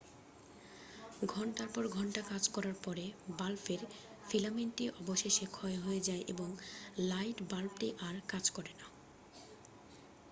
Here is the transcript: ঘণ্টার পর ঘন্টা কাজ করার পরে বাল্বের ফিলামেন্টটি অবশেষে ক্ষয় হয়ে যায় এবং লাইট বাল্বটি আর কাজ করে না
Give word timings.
ঘণ্টার 1.25 1.69
পর 1.73 1.83
ঘন্টা 1.89 2.21
কাজ 2.23 2.43
করার 2.47 2.75
পরে 2.83 3.05
বাল্বের 3.39 3.81
ফিলামেন্টটি 4.29 4.85
অবশেষে 4.99 5.45
ক্ষয় 5.51 5.77
হয়ে 5.77 6.01
যায় 6.07 6.23
এবং 6.27 6.49
লাইট 7.09 7.37
বাল্বটি 7.51 7.87
আর 8.07 8.15
কাজ 8.27 8.45
করে 8.49 8.73
না 8.73 8.87